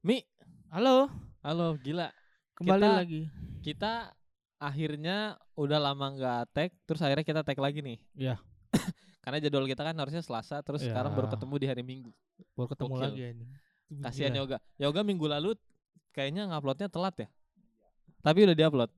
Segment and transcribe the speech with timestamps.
[0.00, 0.24] Mi,
[0.72, 1.12] Halo,
[1.44, 2.08] halo, gila.
[2.56, 3.22] kembali Kita- lagi.
[3.60, 3.92] Kita
[4.56, 7.98] akhirnya udah lama nggak tag, terus akhirnya kita tag lagi nih.
[8.16, 8.40] Iya.
[9.24, 10.94] Karena jadwal kita kan harusnya Selasa, terus Iya.
[10.94, 12.10] sekarang baru ketemu di hari Minggu.
[12.56, 13.04] Baru ketemu Gokil.
[13.04, 13.44] lagi ini.
[14.00, 14.32] Kasihan.
[14.32, 14.56] Yoga.
[14.78, 15.58] Yoga minggu lalu
[16.14, 17.28] kayaknya nguploadnya telat ya.
[18.22, 18.90] Tapi udah diupload.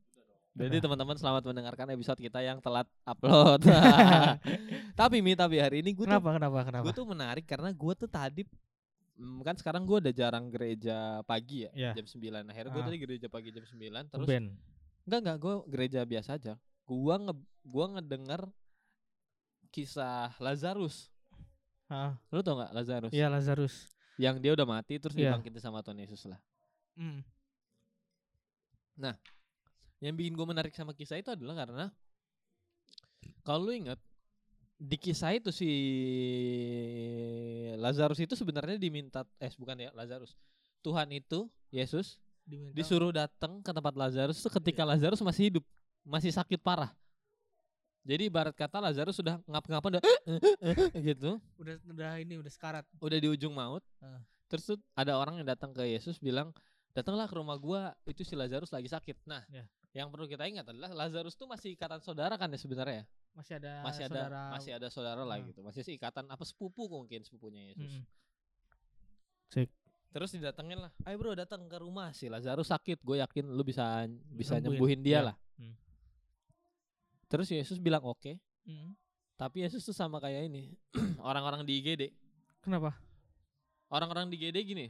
[0.53, 3.65] Jadi teman-teman selamat mendengarkan episode kita yang telat upload.
[5.01, 6.37] tapi Mi, tapi hari ini gue tuh Kenapa?
[6.37, 6.59] Kenapa?
[6.69, 6.85] Kenapa?
[6.85, 8.45] gue tuh menarik karena gue tuh tadi
[9.41, 11.91] kan sekarang gue udah jarang gereja pagi ya, Iya.
[11.95, 12.87] jam 9 akhirnya gue Ah.
[12.87, 14.47] tadi gereja pagi jam 9 terus Ben.
[15.03, 18.43] enggak enggak gue gereja biasa aja gua nge gua ngedenger
[19.69, 21.09] kisah Lazarus
[21.87, 23.89] Ah, lu tau nggak Lazarus iya Lazarus.
[24.17, 25.33] yang dia udah mati terus Iya.
[25.33, 26.41] dibangkitin sama Tuhan Yesus lah
[26.95, 27.23] Hmm.
[29.99, 31.85] yang bikin gue menarik sama kisah itu adalah karena
[33.43, 33.99] kalau lu ingat
[34.83, 35.71] di kisah itu si
[37.79, 40.35] Lazarus itu sebenarnya diminta eh bukan ya Lazarus
[40.83, 45.65] Tuhan itu Yesus Diminta- disuruh datang ke tempat Lazarus itu ketika Lazarus masih hidup,
[46.03, 46.91] masih sakit parah.
[48.03, 50.03] Jadi ibarat kata Lazarus sudah ngap-ngapan udah
[51.07, 52.83] gitu, udah udah ini udah sekarat.
[52.99, 53.79] udah di ujung maut.
[54.03, 54.19] Ah.
[54.51, 56.51] Terus tuh ada orang yang datang ke Yesus bilang,
[56.91, 59.63] "Datanglah ke rumah gua, itu si Lazarus lagi sakit." Nah, Ya.
[59.93, 63.07] Yang perlu kita ingat adalah Lazarus tuh masih ikatan saudara kan ya sebenarnya ya.
[63.33, 64.43] Masih ada Masih ada saudara.
[64.51, 65.45] masih ada saudara lah Ah.
[65.45, 65.61] gitu.
[65.61, 67.93] Masih ikatan apa sepupu mungkin sepupunya Yesus.
[67.93, 68.05] Mm-mm.
[69.51, 69.69] Sik.
[70.13, 74.05] Terus didatengin lah, ayo bro datang ke rumah si Lazarus sakit, gue yakin lu bisa
[74.29, 75.21] bisa Nyembuhin, nyembuhin dia iya.
[75.33, 75.37] lah.
[75.57, 75.73] Hmm.
[77.29, 78.93] Terus Yesus bilang oke, Mm.
[79.35, 80.77] tapi Yesus tuh sama kayak ini
[81.19, 82.13] orang-orang di IGD,
[82.61, 82.93] Kenapa?
[83.89, 84.87] orang-orang di IGD gini,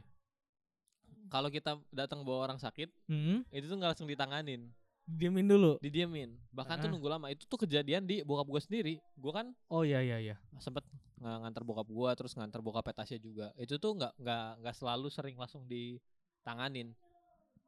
[1.27, 3.47] kalau kita datang bawa orang sakit, Hmm.
[3.49, 4.69] itu tuh nggak langsung ditanganin,
[5.03, 5.75] Diemin dulu.
[5.77, 6.91] didiemin, bahkan tuh Ah.
[6.91, 7.27] nunggu lama.
[7.27, 10.35] Itu tuh kejadian di bokap gue sendiri, gue kan Oh iya iya iya.
[10.57, 10.87] sempet
[11.19, 13.51] ng- nganter bokap gue, terus nganter bokap Tasya juga.
[13.55, 16.95] Itu tuh nggak nggak nggak selalu sering langsung ditanganin.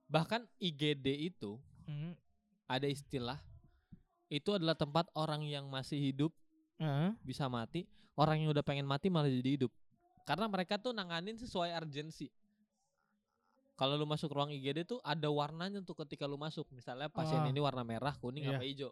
[0.08, 2.16] Bahkan IGD itu Hmm.
[2.66, 3.38] ada istilah
[4.25, 6.31] itu adalah tempat orang yang masih hidup
[6.78, 7.12] Ah.
[7.22, 7.84] bisa mati,
[8.16, 9.72] orang yang udah pengen mati malah jadi hidup.
[10.24, 12.31] Karena mereka tuh nanganin sesuai urgensi.
[13.75, 16.63] Kalau lu masuk ruang IGD tuh ada warnanya tuh ketika lu masuk.
[16.72, 17.47] Misalnya pasien Ah.
[17.47, 18.56] ini warna merah, kuning Iya.
[18.56, 18.91] apa hijau.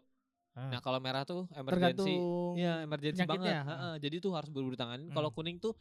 [0.52, 0.70] Ah.
[0.70, 2.14] Nah, kalau merah tuh emergency.
[2.54, 3.40] Iya, emergency banget.
[3.42, 3.60] penyakitnya.
[3.64, 5.08] Heeh, jadi tuh harus buru-buru tanganin.
[5.08, 5.36] Kalau Hmm.
[5.36, 5.72] kuning tuh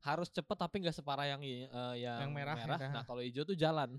[0.00, 1.64] harus cepet tapi nggak separah yang eh,
[1.96, 2.78] yang, Yang merah, merah.
[2.78, 2.88] ya.
[2.92, 3.96] Nah, kalau hijau tuh jalan.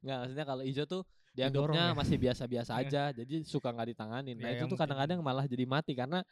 [0.00, 1.02] Nggak, maksudnya kalau hijau tuh
[1.34, 1.94] dianggapnya ya.
[1.94, 4.38] masih biasa-biasa aja, jadi suka nggak ditanganin.
[4.38, 6.22] Nah, Ya, itu tuh kadang-kadang malah jadi mati karena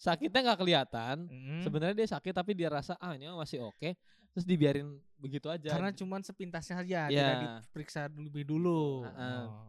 [0.00, 1.16] sakitnya nggak kelihatan.
[1.28, 1.60] Mm.
[1.60, 3.92] Sebenarnya dia sakit tapi dia rasa ah ini masih oke,
[4.32, 5.76] terus dibiarin begitu aja.
[5.76, 7.12] Karena cuman sepintasnya saja, Iya.
[7.12, 7.36] tidak
[7.68, 9.04] diperiksa lebih dulu.
[9.04, 9.44] Heeh.
[9.44, 9.68] Oh.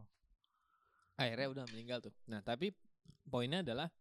[1.14, 2.10] akhirnya udah meninggal tuh.
[2.26, 2.74] Nah, tapi
[3.30, 3.94] poinnya adalah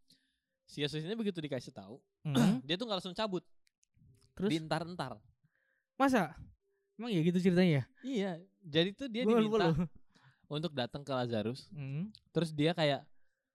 [0.64, 2.32] si Yesus ini begitu dikasih tahu, Hmm.
[2.64, 3.44] dia tuh nggak langsung cabut,
[4.32, 5.20] Terus diintar-entar.
[5.94, 6.32] masa?
[6.96, 7.84] Emang ya gitu ceritanya ya?
[8.00, 8.30] Iya,
[8.62, 9.84] jadi tuh dia Gua diminta loh.
[10.48, 11.68] untuk datang ke Lazarus.
[11.72, 12.08] Hmm.
[12.32, 13.04] Terus dia kayak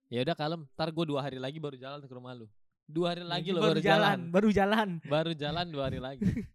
[0.10, 2.46] ya udah kalem, ntar gue dua hari lagi baru jalan ke rumah lu.
[2.86, 4.20] Dua hari lagi Ini lo baru jalan.
[4.30, 4.90] baru jalan.
[5.04, 6.22] Baru jalan dua hari lagi.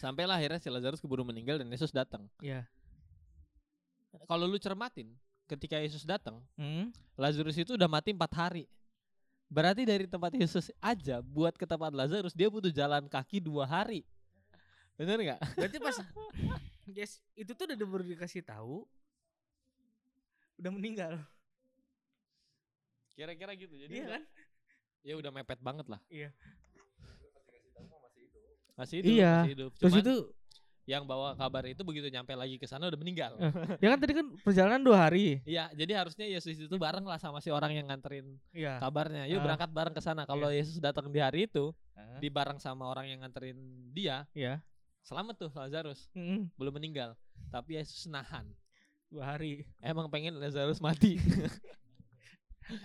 [0.00, 2.24] Sampailah akhirnya si Lazarus keburu meninggal dan Yesus datang.
[2.40, 2.64] Iya.
[4.24, 5.12] Kalau lu cermatin,
[5.44, 6.88] ketika Yesus datang, Hmm.
[7.14, 8.64] Lazarus itu udah mati empat hari.
[9.46, 14.06] Berarti dari tempat Yesus aja buat ke tempat Lazarus dia butuh jalan kaki dua hari.
[14.96, 15.40] Bener nggak?
[15.54, 15.96] Berarti pas
[16.90, 18.88] Yes, itu tuh udah baru dikasih tahu
[20.56, 21.20] udah meninggal.
[23.12, 23.76] Kira-kira gitu.
[23.76, 24.22] Jadi Iya kan?
[25.02, 26.00] Ya udah mepet banget lah.
[26.08, 26.30] Iya.
[28.76, 29.34] Masih hidup, Iya.
[29.36, 29.70] masih hidup.
[29.76, 30.14] Terus Cuman itu
[30.88, 33.36] yang bawa kabar itu begitu nyampe lagi ke sana udah meninggal.
[33.84, 35.44] ya kan tadi kan perjalanan dua hari.
[35.44, 38.80] Iya, jadi harusnya Yesus itu bareng lah sama si orang yang nganterin Iya.
[38.80, 39.28] kabarnya.
[39.28, 39.44] Yuk Ah.
[39.44, 40.24] berangkat bareng ke sana.
[40.24, 43.60] Kalau Yesus datang di hari itu, Ah, di bareng sama orang yang nganterin
[43.92, 44.64] dia, Iya.
[45.04, 46.48] selamat tuh Lazarus, Mm-mm.
[46.56, 47.12] belum meninggal.
[47.52, 48.48] Tapi Yesus nahan.
[49.10, 49.68] Dua hari.
[49.82, 51.18] Emang pengen Lazarus mati.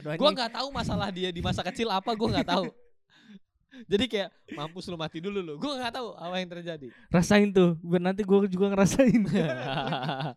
[0.03, 0.35] Anjing.
[0.35, 2.65] nggak tahu masalah dia di masa kecil apa, gua nggak tahu.
[3.91, 5.53] Jadi kayak mampus lu mati dulu lu.
[5.55, 6.87] Gua nggak tahu apa yang terjadi.
[7.09, 7.75] rasain tuh.
[7.79, 9.21] Biar nanti gue juga ngerasain.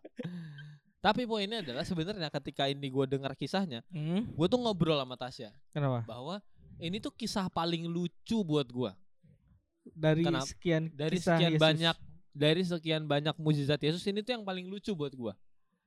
[0.99, 4.27] Tapi poinnya adalah sebenarnya ketika ini gue dengar kisahnya, Hmm.
[4.27, 6.03] gue tuh ngobrol sama Tasya Kenapa?
[6.05, 6.43] bahwa
[6.77, 8.91] ini tuh kisah paling lucu buat gue.
[9.89, 10.45] Dari Kenapa?
[10.45, 11.63] sekian Dari kisah sekian Yesus.
[11.63, 11.97] banyak
[12.35, 15.33] dari sekian banyak mukjizat Yesus ini tuh yang paling lucu buat gue.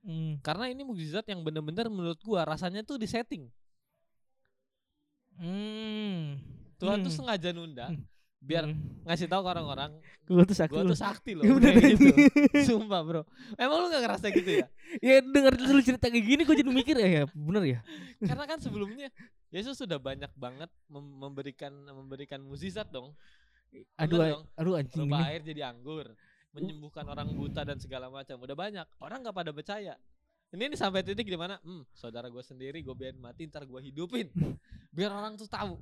[0.02, 0.34] Hmm.
[0.42, 3.46] Karena ini mukjizat yang bener-bener menurut gue rasanya tuh disetting.
[5.32, 6.38] Hmm.
[6.76, 7.06] Tuhan Hmm.
[7.06, 8.02] tuh sengaja nunda Hmm.
[8.42, 8.78] biar Hmm.
[9.06, 9.90] ngasih tahu ke orang-orang
[10.26, 10.90] gue tuh sakti loh.
[10.90, 11.42] tuh sakti loh.
[11.46, 11.90] Ya udah kayak deh.
[11.94, 12.14] gitu.
[12.68, 13.22] Sumpah bro.
[13.54, 14.66] Emang lu gak ngerasa gitu ya?
[15.06, 17.80] ya denger lu cerita kayak gini gue jadi mikir ya, ya bener ya.
[18.18, 19.08] Karena kan sebelumnya
[19.48, 23.14] Yesus sudah banyak banget mem- memberikan memberikan mukjizat dong.
[23.96, 24.44] Aduh, dong.
[24.52, 25.06] aduh anjing.
[25.06, 26.12] Rubah air jadi anggur,
[26.52, 28.36] menyembuhkan orang buta dan segala macam.
[28.38, 28.86] Udah banyak.
[29.00, 29.96] Orang nggak pada percaya.
[30.52, 33.80] Ini nih sampai titik di mana, hmm, saudara gue sendiri gue biarin mati, ntar gue
[33.80, 34.28] hidupin,
[34.96, 35.80] biar orang tuh tahu.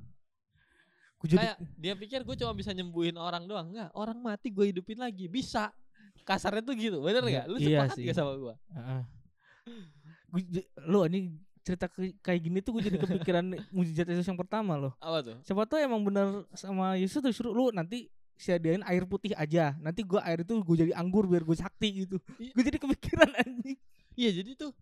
[1.18, 3.90] Gua jadi Kayak dia pikir gue cuma bisa nyembuhin orang doang, nggak?
[3.98, 5.74] Orang mati gue hidupin lagi, bisa.
[6.22, 7.46] Kasarnya tuh gitu, bener Iya, nggak?
[7.50, 8.04] Lu iya sepakat sih.
[8.06, 8.54] gak sama gue?
[10.54, 11.90] J- lo ini cerita
[12.22, 13.44] kayak gini tuh gue jadi kepikiran
[13.76, 14.94] mujizat Yesus yang pertama loh.
[15.02, 15.36] Apa tuh?
[15.42, 18.06] Siapa tuh emang bener sama Yesus tuh suruh lu nanti
[18.40, 19.76] sediain air putih aja.
[19.76, 22.16] Nanti gua air itu gue jadi anggur biar gue sakti gitu.
[22.40, 22.52] Iya.
[22.56, 23.76] Gue jadi kepikiran anjing.
[24.16, 24.72] Iya jadi tuh,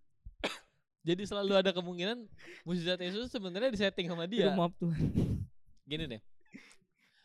[1.08, 2.24] jadi selalu ada kemungkinan
[2.62, 4.48] mukjizat Yesus sebenarnya disetting sama dia.
[4.48, 5.02] Aduh, maaf Tuhan.
[5.82, 6.22] gini deh.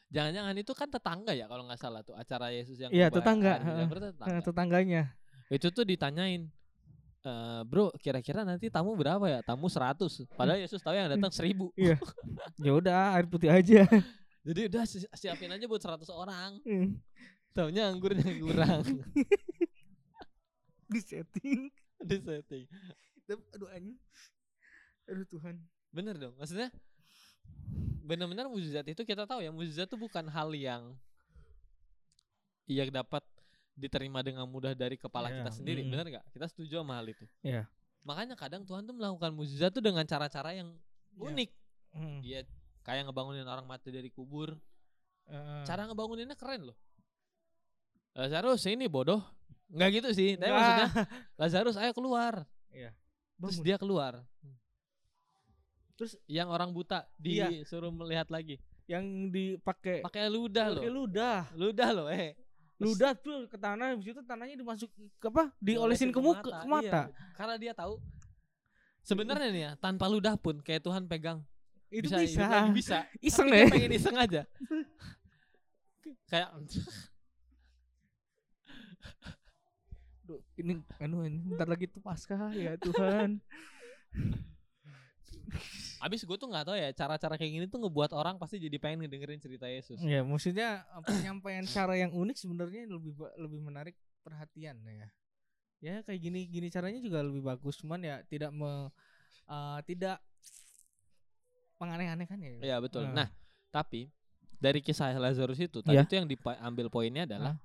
[0.10, 3.66] Jangan-jangan itu kan tetangga ya kalau nggak salah tuh acara Yesus yang Iya, tetangga, tuh
[3.66, 4.42] Nah, tetangga.
[4.46, 5.02] tetangganya.
[5.50, 6.50] Itu tuh ditanyain
[7.24, 9.40] "Eh, bro, kira-kira nanti tamu berapa ya?
[9.42, 10.28] Tamu 100.
[10.28, 11.72] Padahal Yesus tahu yang datang 1000.
[11.74, 11.96] Iya.
[12.68, 13.88] Ya udah air putih aja.
[14.44, 16.60] Jadi udah si- siapin aja buat 100 orang.
[16.62, 17.00] Hmm.
[17.52, 18.84] Taunya anggurnya kurang.
[20.92, 21.72] Di setting.
[22.00, 22.66] Di setting.
[23.24, 23.98] Tapi, Aduh anjing.
[25.08, 25.56] Aduh Tuhan.
[25.90, 26.36] Bener dong.
[26.36, 26.70] Maksudnya
[28.04, 30.92] benar-benar mukjizat itu kita tahu ya, mukjizat itu bukan hal yang
[32.68, 33.24] yang dapat
[33.74, 35.90] diterima dengan mudah dari kepala Iya, kita sendiri, mm.
[35.90, 36.26] bener nggak?
[36.32, 37.26] Kita setuju sama hal itu.
[37.42, 37.64] Iya.
[38.04, 40.76] Makanya kadang Tuhan tuh melakukan mukjizat tuh dengan cara-cara yang
[41.16, 41.24] Iya.
[41.32, 41.50] unik.
[41.94, 42.20] Hmm.
[42.22, 42.42] Dia
[42.84, 44.54] kayak ngebangunin orang mati dari kubur.
[45.26, 46.78] Eh, Cara ngebanguninnya keren loh.
[48.14, 49.24] Lazarus ini bodoh.
[49.72, 50.30] Nggak gitu sih.
[50.36, 50.62] Tapi enggak.
[50.62, 50.90] maksudnya
[51.40, 52.44] Lazarus ayo keluar.
[53.34, 53.66] Terus Bangun.
[53.66, 54.14] dia keluar.
[55.96, 57.50] Terus Yang orang buta Iya.
[57.50, 58.60] disuruh melihat lagi.
[58.84, 60.84] yang dipakai Pakai ludah loh.
[60.84, 61.40] pakai ludah.
[61.56, 62.36] Ludah loh eh.
[62.76, 65.56] Ludah tuh ke tanah habis itu tanahnya dimasuk ke apa?
[65.58, 67.08] Diolesin ke muka ke mata.
[67.08, 67.96] Iya, karena dia tahu
[69.02, 71.48] sebenarnya nih ya tanpa ludah pun kayak Tuhan pegang
[71.94, 72.50] Itu bisa, bisa.
[72.50, 73.06] lagi, bisa.
[73.30, 74.42] Iseng dia pengen iseng aja.
[76.34, 76.50] kayak
[80.26, 83.38] Duh, ini anu ini bentar lagi tuh pasca ya Tuhan.
[86.04, 89.06] abis gue tuh nggak tahu ya cara-cara kayak gini tuh ngebuat orang pasti jadi pengen
[89.06, 90.02] ngedengerin cerita Yesus.
[90.04, 93.96] ya, maksudnya eh, penyampaian cara yang unik sebenarnya lebih lebih menarik
[94.26, 95.08] perhatian ya.
[95.84, 98.92] Ya kayak gini gini caranya juga lebih bagus, cuman ya tidak me
[99.48, 100.20] eh, tidak
[101.84, 102.52] menganeh-anehkan ya.
[102.64, 103.04] Iya betul.
[103.12, 103.28] Nah.
[103.28, 103.30] Nah,
[103.70, 104.08] tapi
[104.58, 106.08] dari kisah Lazarus itu tadi Iya.
[106.08, 107.60] itu yang diambil poinnya adalah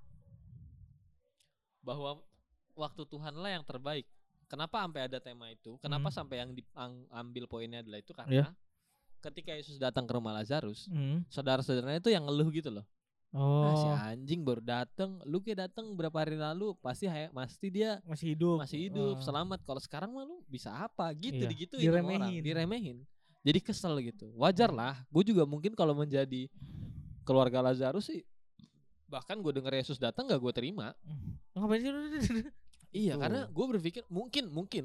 [1.80, 2.20] bahwa
[2.74, 4.06] waktu Tuhanlah yang terbaik.
[4.48, 5.76] Kenapa sampai ada tema itu?
[5.78, 6.16] Kenapa Hmm.
[6.24, 8.44] sampai yang diambil poinnya adalah itu karena Iya.
[9.20, 11.22] ketika Yesus datang ke rumah Lazarus, Hmm.
[11.28, 12.86] saudara-saudaranya itu yang ngeluh gitu loh.
[13.28, 18.00] Ah, si Oh, anjing baru datang, lu kayak datang berapa hari lalu, pasti pasti dia
[18.08, 18.56] masih hidup.
[18.64, 19.22] masih hidup, Oh.
[19.22, 19.60] selamat.
[19.68, 21.12] Kalau sekarang mah lu bisa apa?
[21.12, 23.04] Gitu Iya, digituin sama orang, diremehin.
[23.46, 24.30] Jadi kesel gitu.
[24.34, 24.98] Wajar lah.
[25.08, 26.50] Gue juga mungkin kalau menjadi
[27.22, 28.24] keluarga Lazarus sih
[29.08, 30.92] bahkan gue denger Yesus datang gak gue terima.
[31.56, 31.90] Ngapain sih?
[32.88, 33.20] Iya, Tuh.
[33.20, 34.84] karena gue berpikir mungkin mungkin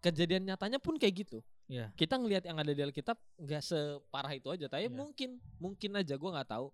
[0.00, 1.44] kejadian nyatanya pun kayak gitu.
[1.68, 1.92] Iya.
[1.96, 4.92] Kita ngelihat yang ada di Alkitab nggak separah itu aja, tapi Iya.
[4.92, 6.72] mungkin mungkin aja gue nggak tahu.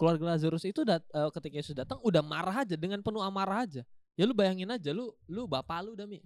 [0.00, 3.82] Keluarga Lazarus itu dat eh, ketika Yesus datang udah marah aja dengan penuh amarah aja.
[4.16, 6.20] Ya lu bayangin aja lu lu bapak lu Dami.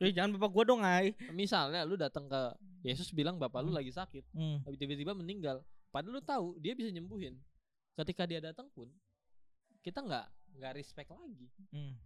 [0.00, 1.16] Eh, jangan bapak gua dong, Ai.
[1.32, 2.40] Misalnya lu datang ke
[2.86, 3.78] Yesus bilang bapak lu Hmm.
[3.78, 4.62] lagi sakit, Hmm.
[4.62, 5.58] tapi tiba-tiba meninggal.
[5.90, 7.34] Padahal lu tahu dia bisa nyembuhin.
[7.94, 8.86] Ketika dia datang pun
[9.82, 10.26] kita nggak
[10.56, 11.50] nggak respect lagi.
[11.68, 11.98] Hmm.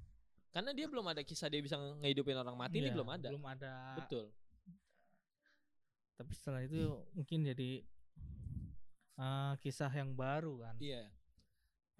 [0.50, 3.28] Karena dia belum ada kisah dia bisa ngehidupin orang mati ini Iya, belum ada.
[3.28, 3.74] Belum ada.
[3.94, 4.26] Betul.
[6.16, 6.80] Tapi setelah itu
[7.12, 7.70] mungkin jadi
[9.16, 10.74] eh, kisah yang baru kan.
[10.80, 11.12] Iya.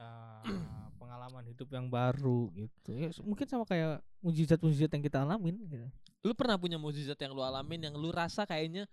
[0.01, 0.43] Eh,
[1.01, 2.91] pengalaman hidup yang baru gitu.
[2.97, 5.77] Ya, mungkin sama kayak mujizat-mujizat yang kita alamin gitu.
[6.25, 8.85] Lu pernah punya mukjizat yang lu alamin yang lu rasa kayaknya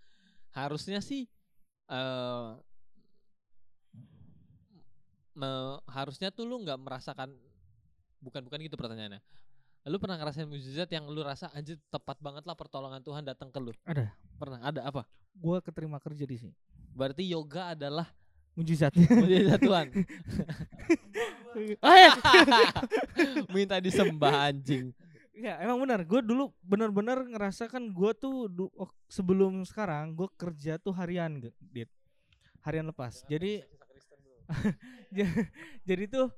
[0.52, 1.28] harusnya sih
[1.88, 2.48] eh
[5.36, 7.32] me- harusnya tuh lu nggak merasakan
[8.20, 9.20] bukan bukan gitu pertanyaannya.
[9.88, 13.56] Lu pernah ngerasain mukjizat yang lu rasa anjir tepat banget lah pertolongan Tuhan datang ke
[13.56, 13.72] lu?
[13.88, 14.12] Ada.
[14.36, 14.60] Pernah?
[14.60, 15.08] Ada apa?
[15.32, 16.54] Gua keterima kerja di sini.
[16.92, 18.10] Berarti yoga adalah
[18.58, 19.06] Mujizatnya.
[19.06, 19.86] mukjizat Tuhan.
[21.78, 22.10] ah ya.
[23.54, 24.90] Minta disembah anjing.
[25.32, 26.02] Ya emang benar.
[26.02, 31.38] Gue dulu benar-benar ngerasa kan gue tuh oh, sebelum sekarang gue kerja tuh harian,
[31.70, 31.86] dit.
[32.66, 33.22] Harian lepas.
[33.30, 33.62] Jadi
[35.14, 35.46] Ja-
[35.84, 36.28] jadi tuh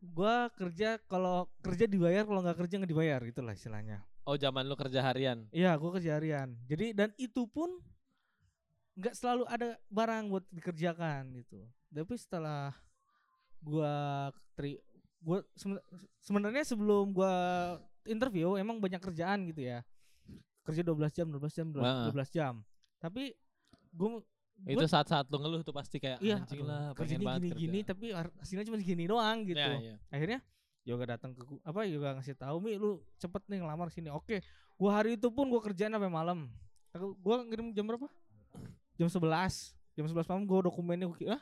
[0.00, 4.72] gua kerja kalau kerja dibayar kalau nggak kerja nggak dibayar itulah istilahnya Oh, zaman lu
[4.72, 5.44] kerja harian.
[5.52, 7.68] iya gua kerja harian jadi dan itu pun
[9.00, 11.64] nggak selalu ada barang buat dikerjakan gitu.
[11.88, 12.76] Tapi setelah
[13.58, 14.76] gua teri
[15.18, 15.82] gua seben-
[16.18, 17.32] sebenarnya sebelum gua
[18.04, 19.80] interview emang banyak kerjaan gitu ya.
[20.62, 22.06] Kerja 12 jam 12 jam 12, Wah.
[22.08, 22.54] 12 jam.
[23.00, 23.32] Tapi
[23.90, 24.08] gue
[24.60, 27.90] Itu saat-saat lu ngeluh tuh pasti kayak iya anjing lah pengen kerjanya banget gini-gini kerja.
[27.90, 29.56] tapi hasilnya cuma segini doang gitu.
[29.56, 29.96] Ya, iya.
[30.12, 30.38] akhirnya
[30.84, 34.12] yoga datang ke gu- apa yoga ngasih tahu mi lu cepet nih ngelamar sini.
[34.12, 34.44] Oke
[34.76, 36.52] gua hari itu pun gua kerjaan sampai malam.
[36.92, 38.04] Aku- gua ngirim jam berapa
[39.00, 39.24] jam 11
[39.96, 41.40] jam 11 malam gua dokumennya gua ki- ah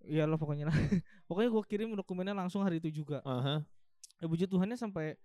[0.00, 0.74] iya lo pokoknya lah
[1.28, 3.66] pokoknya gua kirim dokumennya langsung hari itu juga Aha.
[4.16, 5.18] ya puji Tuhannya sampai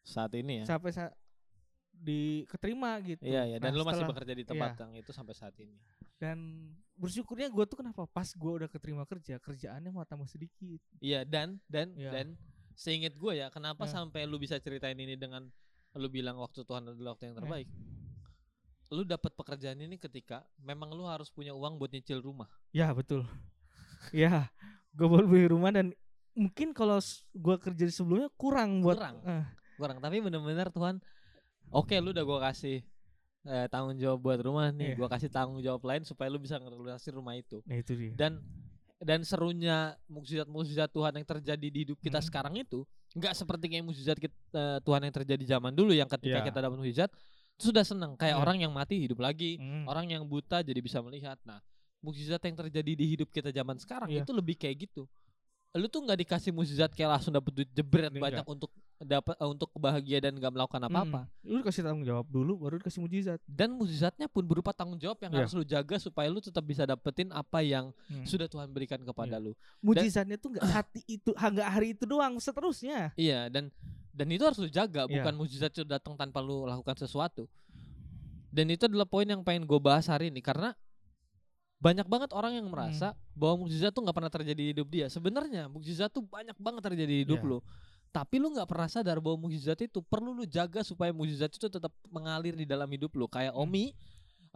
[0.00, 0.64] Saat ini ya.
[0.68, 1.10] sampai sa-
[1.90, 3.56] di keterima gitu Iya, iya.
[3.56, 5.74] Dan Nah, lu masih setelah- bekerja di tempat yang itu sampai saat ini.
[6.16, 6.38] dan
[6.94, 11.60] bersyukurnya gua tuh kenapa pas gua udah keterima kerja kerjaannya mau tambah sedikit Iya, dan
[11.66, 12.08] dan Iya.
[12.10, 12.26] dan
[12.72, 13.90] seinget gue ya, kenapa Ya.
[13.90, 15.48] sampai lu bisa ceritain ini dengan
[15.92, 17.40] lu bilang waktu Tuhan adalah waktu yang Ya.
[17.40, 17.68] terbaik.
[18.88, 22.46] Lu dapat pekerjaan ini ketika memang lu harus punya uang buat nyicil rumah.
[22.70, 23.26] Ya betul.
[24.14, 24.46] ya,
[24.92, 25.90] gue baru beli rumah dan
[26.32, 27.00] mungkin kalau
[27.32, 28.94] gua kerja di sebelumnya kurang buat.
[28.94, 29.16] Kurang.
[29.24, 29.44] eh,
[29.76, 31.00] Kurang, tapi bener-bener Tuhan
[31.68, 32.78] Oke, lu udah gua kasih
[33.42, 34.92] eh, tanggung jawab buat rumah nih.
[34.92, 34.96] Iya.
[34.96, 37.58] Gua kasih tanggung jawab lain supaya lu bisa ngelunasin rumah itu.
[37.64, 38.12] nah itu dia.
[38.14, 38.38] Dan
[38.96, 42.26] dan serunya mukjizat-mukjizat Tuhan yang terjadi di hidup kita Hmm.
[42.26, 46.40] sekarang itu nggak seperti kayak mukjizat kit- eh, Tuhan yang terjadi zaman dulu yang ketika
[46.40, 46.46] Iya.
[46.46, 47.10] kita dapat mukjizat
[47.56, 48.42] sudah senang kayak Iya.
[48.42, 49.88] orang yang mati hidup lagi, Hmm.
[49.88, 51.40] orang yang buta jadi bisa melihat.
[51.42, 51.60] Nah,
[51.98, 54.22] mukjizat yang terjadi di hidup kita zaman sekarang Iya.
[54.22, 55.08] itu lebih kayak gitu.
[55.72, 58.22] Lu tuh nggak dikasih mukjizat kayak langsung dapet duit jebret Enggak.
[58.40, 61.28] banyak untuk dapat eh, untuk kebahagiaan dan nggak melakukan apa-apa.
[61.44, 61.52] Mm.
[61.52, 63.40] Lu kasih tanggung jawab dulu, baru dikasih mujizat.
[63.44, 65.38] Dan mukjizatnya pun berupa tanggung jawab yang Iya.
[65.44, 68.24] harus lu jaga supaya lu tetap bisa dapetin apa yang Hmm.
[68.24, 69.44] sudah Tuhan berikan kepada Iya.
[69.44, 69.52] lu.
[69.84, 73.12] Mujizatnya tuh nggak hati itu, nggak hari itu doang, seterusnya.
[73.14, 73.68] Iya dan
[74.16, 75.20] dan itu harus lu jaga Iya.
[75.20, 77.44] bukan mukjizat itu datang tanpa lu lakukan sesuatu.
[78.48, 80.72] Dan itu adalah poin yang pengen gue bahas hari ini karena
[81.76, 85.06] banyak banget orang yang merasa bahwa mukjizat tuh nggak pernah terjadi di hidup dia.
[85.12, 87.50] Sebenarnya mukjizat tuh banyak banget terjadi di hidup Iya.
[87.52, 87.58] lu.
[88.08, 91.92] Tapi lu nggak pernah sadar bahwa mukjizat itu perlu lu jaga supaya mukjizat itu tetap
[92.08, 93.28] mengalir di dalam hidup lu.
[93.28, 93.68] Kayak Hmm.
[93.68, 93.92] Omi,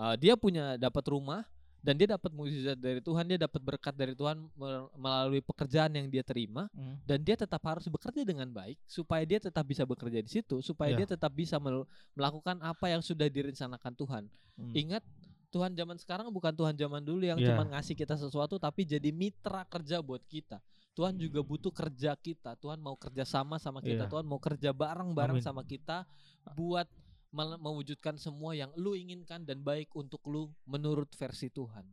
[0.00, 1.44] uh, dia punya dapat rumah
[1.80, 6.06] dan dia dapat mukjizat dari Tuhan, dia dapat berkat dari Tuhan mel- melalui pekerjaan yang
[6.06, 7.00] dia terima Hmm.
[7.02, 10.92] dan dia tetap harus bekerja dengan baik supaya dia tetap bisa bekerja di situ supaya
[10.92, 10.98] Iya.
[11.00, 14.24] dia tetap bisa mel- melakukan apa yang sudah direncanakan Tuhan.
[14.54, 14.72] Hmm.
[14.72, 15.02] Ingat
[15.50, 17.50] Tuhan zaman sekarang bukan Tuhan zaman dulu yang Iya.
[17.50, 20.60] cuma ngasih kita sesuatu tapi jadi mitra kerja buat kita.
[20.90, 22.54] Tuhan juga butuh kerja kita.
[22.54, 24.04] Tuhan mau kerja sama sama kita.
[24.04, 24.10] Iya.
[24.10, 26.04] Tuhan mau kerja bareng-bareng sama kita
[26.52, 26.86] buat
[27.32, 31.86] mewujudkan semua yang lu inginkan dan baik untuk lu menurut versi Tuhan.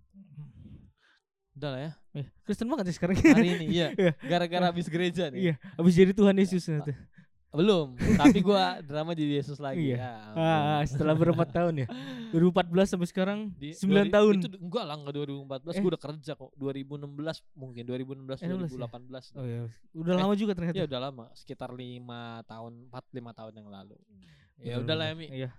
[1.54, 1.92] Udah lah ya.
[2.16, 3.18] Eh, Kristen banget sih sekarang.
[3.18, 3.88] Hari ini iya.
[3.98, 4.14] Iya.
[4.20, 5.40] Gara-gara habis gereja nih.
[5.44, 6.94] Iya, habis jadi Tuhan Yesus nanti.
[7.48, 9.90] Belum, tapi gua drama jadi Yesus lagi.
[9.90, 9.98] Iya.
[9.98, 10.44] Ya, ampun.
[10.44, 11.88] Ah, setelah berapa tahun ya?
[12.36, 14.34] 2014 sampai sekarang Di 9 dua- tahun.
[14.38, 15.82] Itu enggak lah, enggak 2014 Eh.
[15.82, 16.52] gua udah kerja kok.
[16.54, 18.78] 2016 mungkin 2016 Eh, 16 ya?
[18.78, 19.26] 2018.
[19.34, 19.62] Oh iya,
[19.96, 20.76] udah Eh, lama juga ternyata.
[20.76, 23.98] Ya udah lama, sekitar 5 tahun, 4 5 tahun yang lalu.
[24.62, 25.14] Ya udahlah.
[25.14, 25.30] Mi.
[25.30, 25.54] Iya.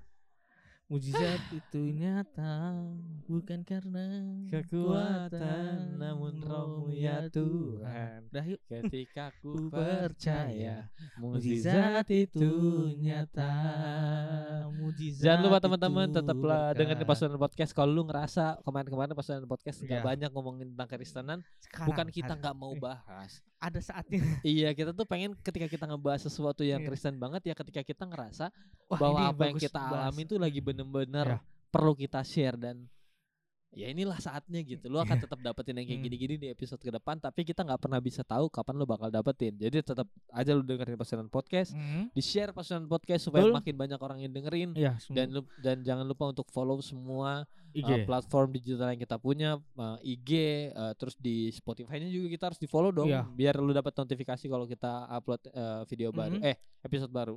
[0.89, 2.81] Mujizat itu nyata
[3.29, 8.25] bukan karena Kekuatan, namun rohmu ya Tuhan.
[8.33, 8.57] Udah yuk.
[8.65, 10.89] Ketika Ku percaya
[11.21, 13.53] Mujizat itu nyata.
[15.21, 16.79] Jangan lupa teman-teman itu tetaplah berkat.
[16.79, 17.71] dengerin pasukan podcast.
[17.73, 20.07] Kalau lu ngerasa kemarin-kemarin pasukan podcast nggak Iya.
[20.07, 23.31] banyak ngomongin tentang kekristenan, Sekarang bukan kita nggak mau eh, bahas.
[23.59, 24.21] Ada saatnya.
[24.47, 26.89] iya, kita tuh pengen ketika kita ngebahas sesuatu yang Iya.
[26.89, 28.55] Kristen banget ya ketika kita ngerasa
[28.87, 30.09] Wah, bahwa apa yang kita bahas.
[30.09, 31.39] alami itu lagi bener-bener Iya.
[31.69, 32.87] perlu kita share dan
[33.71, 34.89] ya inilah saatnya gitu.
[34.89, 35.25] Lu akan Iya.
[35.25, 36.07] tetap dapetin yang kayak Hmm.
[36.07, 39.55] gini-gini di episode ke depan, tapi kita nggak pernah bisa tahu kapan lu bakal dapetin.
[39.55, 42.09] Jadi tetap aja lu dengerin pasukan podcast, Hmm.
[42.11, 43.55] di share pasukan podcast supaya Betul.
[43.55, 44.71] makin banyak orang yang dengerin.
[44.73, 47.85] Iya, Dan lu, dan jangan lupa untuk follow semua IG.
[47.85, 50.31] uh, platform digital yang kita punya, uh, IG,
[50.73, 53.29] uh, terus di Spotify-nya juga kita harus di follow dong, Iya.
[53.29, 56.45] biar lu dapat notifikasi kalau kita upload uh, video baru, Mhm.
[56.47, 57.37] eh episode baru.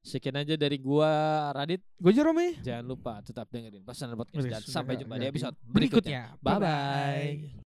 [0.00, 1.08] Sekian aja dari gua
[1.52, 1.84] Radit.
[2.00, 2.56] Gue Jerome.
[2.64, 6.40] Jangan lupa tetap dengerin pesan podcast dan sampai jumpa di episode berikutnya.
[6.40, 7.69] Bye bye.